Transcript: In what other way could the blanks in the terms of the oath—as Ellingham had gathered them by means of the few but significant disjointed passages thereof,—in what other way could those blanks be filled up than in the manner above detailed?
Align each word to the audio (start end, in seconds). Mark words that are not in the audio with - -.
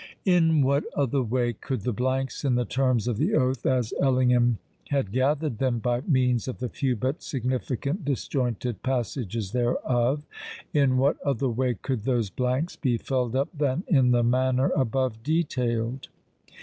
In 0.25 0.63
what 0.63 0.83
other 0.95 1.21
way 1.21 1.53
could 1.53 1.81
the 1.81 1.93
blanks 1.93 2.43
in 2.43 2.55
the 2.55 2.65
terms 2.65 3.07
of 3.07 3.17
the 3.17 3.35
oath—as 3.35 3.93
Ellingham 4.01 4.57
had 4.89 5.11
gathered 5.11 5.59
them 5.59 5.77
by 5.77 6.01
means 6.01 6.47
of 6.47 6.57
the 6.57 6.69
few 6.69 6.95
but 6.95 7.21
significant 7.21 8.03
disjointed 8.03 8.81
passages 8.81 9.51
thereof,—in 9.51 10.97
what 10.97 11.21
other 11.21 11.49
way 11.49 11.75
could 11.75 12.05
those 12.05 12.31
blanks 12.31 12.75
be 12.75 12.97
filled 12.97 13.35
up 13.35 13.49
than 13.55 13.83
in 13.87 14.09
the 14.09 14.23
manner 14.23 14.71
above 14.75 15.21
detailed? 15.21 16.07